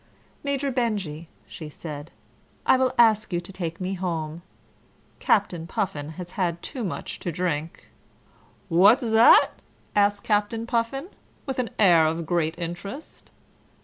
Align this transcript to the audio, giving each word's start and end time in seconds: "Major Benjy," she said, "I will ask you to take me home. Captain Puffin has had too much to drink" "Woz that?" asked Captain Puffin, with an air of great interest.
"Major 0.43 0.71
Benjy," 0.71 1.29
she 1.47 1.69
said, 1.69 2.09
"I 2.65 2.75
will 2.75 2.91
ask 2.97 3.31
you 3.31 3.39
to 3.39 3.53
take 3.53 3.79
me 3.79 3.93
home. 3.93 4.41
Captain 5.19 5.67
Puffin 5.67 6.13
has 6.17 6.31
had 6.31 6.63
too 6.63 6.83
much 6.83 7.19
to 7.19 7.31
drink" 7.31 7.85
"Woz 8.81 9.11
that?" 9.11 9.49
asked 9.95 10.23
Captain 10.23 10.65
Puffin, 10.65 11.09
with 11.45 11.59
an 11.59 11.69
air 11.77 12.07
of 12.07 12.25
great 12.25 12.57
interest. 12.57 13.29